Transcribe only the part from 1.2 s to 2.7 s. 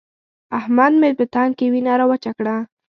تن کې وينه راوچه کړه.